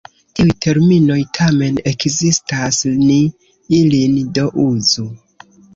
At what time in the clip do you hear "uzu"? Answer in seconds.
4.71-5.11